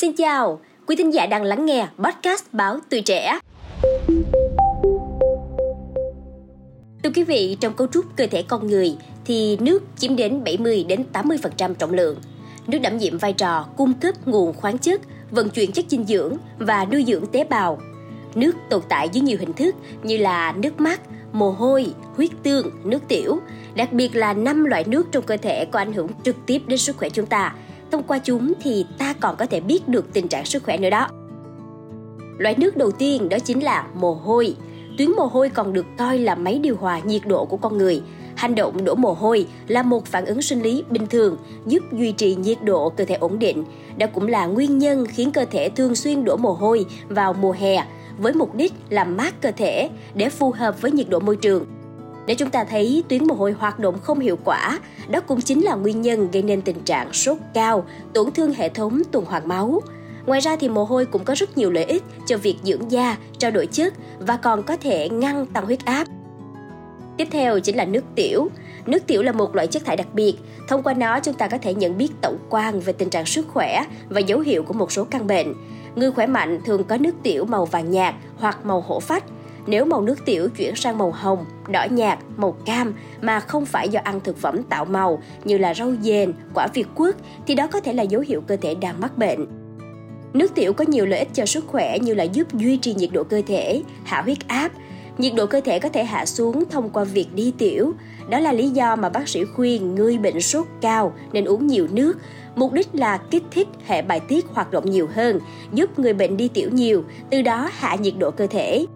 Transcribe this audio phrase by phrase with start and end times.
[0.00, 3.38] Xin chào, quý thính giả đang lắng nghe podcast báo tuổi trẻ.
[7.02, 10.84] Thưa quý vị, trong cấu trúc cơ thể con người thì nước chiếm đến 70
[10.88, 12.18] đến 80% trọng lượng.
[12.66, 15.00] Nước đảm nhiệm vai trò cung cấp nguồn khoáng chất,
[15.30, 17.78] vận chuyển chất dinh dưỡng và nuôi dưỡng tế bào.
[18.34, 21.00] Nước tồn tại dưới nhiều hình thức như là nước mắt,
[21.32, 21.86] mồ hôi,
[22.16, 23.38] huyết tương, nước tiểu.
[23.74, 26.78] Đặc biệt là năm loại nước trong cơ thể có ảnh hưởng trực tiếp đến
[26.78, 27.54] sức khỏe chúng ta.
[27.90, 30.90] Thông qua chúng thì ta còn có thể biết được tình trạng sức khỏe nữa
[30.90, 31.08] đó.
[32.38, 34.56] Loại nước đầu tiên đó chính là mồ hôi.
[34.98, 38.02] Tuyến mồ hôi còn được coi là máy điều hòa nhiệt độ của con người.
[38.36, 42.12] Hành động đổ mồ hôi là một phản ứng sinh lý bình thường, giúp duy
[42.12, 43.64] trì nhiệt độ cơ thể ổn định.
[43.98, 47.52] Đó cũng là nguyên nhân khiến cơ thể thường xuyên đổ mồ hôi vào mùa
[47.52, 47.86] hè,
[48.18, 51.66] với mục đích làm mát cơ thể để phù hợp với nhiệt độ môi trường.
[52.30, 55.64] Để chúng ta thấy tuyến mồ hôi hoạt động không hiệu quả, đó cũng chính
[55.64, 57.84] là nguyên nhân gây nên tình trạng sốt cao,
[58.14, 59.80] tổn thương hệ thống tuần hoàn máu.
[60.26, 63.16] Ngoài ra thì mồ hôi cũng có rất nhiều lợi ích cho việc dưỡng da,
[63.38, 66.06] trao đổi chất và còn có thể ngăn tăng huyết áp.
[67.16, 68.48] Tiếp theo chính là nước tiểu.
[68.86, 70.34] Nước tiểu là một loại chất thải đặc biệt.
[70.68, 73.48] Thông qua nó chúng ta có thể nhận biết tổng quan về tình trạng sức
[73.48, 75.54] khỏe và dấu hiệu của một số căn bệnh.
[75.94, 79.24] Người khỏe mạnh thường có nước tiểu màu vàng nhạt hoặc màu hổ phách.
[79.66, 83.88] Nếu màu nước tiểu chuyển sang màu hồng, đỏ nhạt, màu cam mà không phải
[83.88, 87.66] do ăn thực phẩm tạo màu như là rau dền, quả việt quất thì đó
[87.66, 89.46] có thể là dấu hiệu cơ thể đang mắc bệnh.
[90.32, 93.10] Nước tiểu có nhiều lợi ích cho sức khỏe như là giúp duy trì nhiệt
[93.12, 94.72] độ cơ thể, hạ huyết áp.
[95.18, 97.92] Nhiệt độ cơ thể có thể hạ xuống thông qua việc đi tiểu.
[98.28, 101.88] Đó là lý do mà bác sĩ khuyên người bệnh sốt cao nên uống nhiều
[101.92, 102.18] nước.
[102.56, 105.40] Mục đích là kích thích hệ bài tiết hoạt động nhiều hơn,
[105.72, 108.86] giúp người bệnh đi tiểu nhiều, từ đó hạ nhiệt độ cơ thể.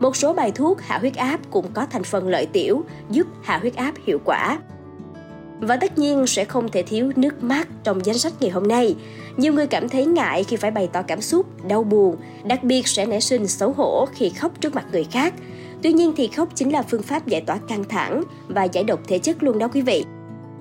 [0.00, 3.58] Một số bài thuốc hạ huyết áp cũng có thành phần lợi tiểu, giúp hạ
[3.58, 4.58] huyết áp hiệu quả.
[5.60, 8.96] Và tất nhiên sẽ không thể thiếu nước mắt trong danh sách ngày hôm nay.
[9.36, 12.88] Nhiều người cảm thấy ngại khi phải bày tỏ cảm xúc, đau buồn, đặc biệt
[12.88, 15.34] sẽ nảy sinh xấu hổ khi khóc trước mặt người khác.
[15.82, 19.00] Tuy nhiên thì khóc chính là phương pháp giải tỏa căng thẳng và giải độc
[19.08, 20.04] thể chất luôn đó quý vị.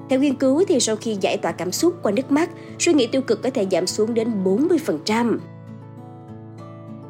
[0.10, 3.08] Theo nghiên cứu thì sau khi giải tỏa cảm xúc qua nước mắt, suy nghĩ
[3.08, 5.38] tiêu cực có thể giảm xuống đến 40%.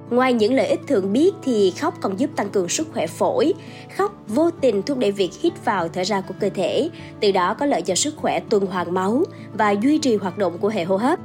[0.09, 3.53] Ngoài những lợi ích thường biết thì khóc còn giúp tăng cường sức khỏe phổi.
[3.97, 6.89] Khóc vô tình thúc đẩy việc hít vào thở ra của cơ thể,
[7.19, 10.57] từ đó có lợi cho sức khỏe tuần hoàn máu và duy trì hoạt động
[10.57, 11.19] của hệ hô hấp.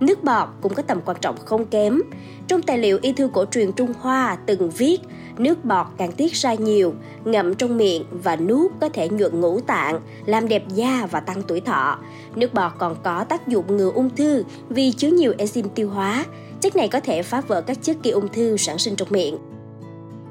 [0.00, 2.00] Nước bọt cũng có tầm quan trọng không kém.
[2.48, 5.00] Trong tài liệu y thư cổ truyền Trung Hoa từng viết,
[5.38, 9.60] nước bọt càng tiết ra nhiều, ngậm trong miệng và nuốt có thể nhuận ngũ
[9.60, 11.98] tạng, làm đẹp da và tăng tuổi thọ.
[12.34, 16.24] Nước bọt còn có tác dụng ngừa ung thư vì chứa nhiều enzyme tiêu hóa.
[16.62, 19.38] Chất này có thể phá vỡ các chất gây ung thư sản sinh trong miệng.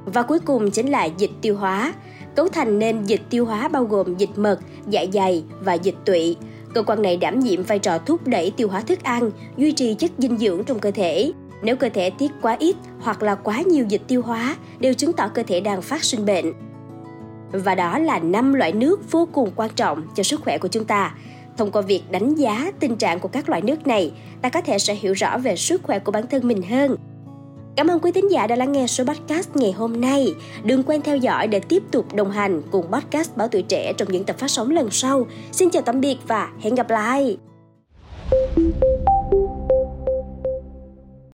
[0.05, 1.93] Và cuối cùng chính là dịch tiêu hóa.
[2.35, 6.35] Cấu thành nên dịch tiêu hóa bao gồm dịch mật, dạ dày và dịch tụy.
[6.73, 9.93] Cơ quan này đảm nhiệm vai trò thúc đẩy tiêu hóa thức ăn, duy trì
[9.93, 11.31] chất dinh dưỡng trong cơ thể.
[11.63, 15.13] Nếu cơ thể tiết quá ít hoặc là quá nhiều dịch tiêu hóa, đều chứng
[15.13, 16.53] tỏ cơ thể đang phát sinh bệnh.
[17.51, 20.85] Và đó là năm loại nước vô cùng quan trọng cho sức khỏe của chúng
[20.85, 21.15] ta.
[21.57, 24.79] Thông qua việc đánh giá tình trạng của các loại nước này, ta có thể
[24.79, 26.95] sẽ hiểu rõ về sức khỏe của bản thân mình hơn.
[27.75, 30.33] Cảm ơn quý thính giả đã lắng nghe số podcast ngày hôm nay.
[30.63, 34.11] Đừng quên theo dõi để tiếp tục đồng hành cùng podcast Báo Tuổi Trẻ trong
[34.11, 35.25] những tập phát sóng lần sau.
[35.51, 37.37] Xin chào tạm biệt và hẹn gặp lại!